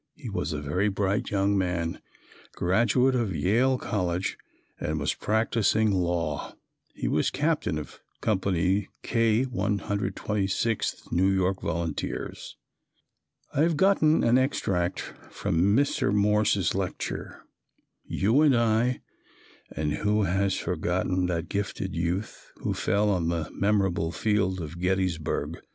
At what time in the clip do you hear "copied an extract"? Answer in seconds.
13.77-15.01